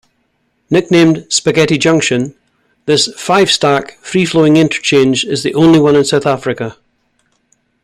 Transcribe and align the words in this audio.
Nicknamed 0.71 1.27
"Spaghetti 1.31 1.77
Junction", 1.77 2.33
this 2.87 3.07
five-stack 3.17 3.99
free-flowing 3.99 4.57
interchange 4.57 5.23
is 5.25 5.43
the 5.43 5.53
only 5.53 5.79
one 5.79 5.95
in 5.95 6.03
South 6.03 6.25
Africa. 6.25 6.75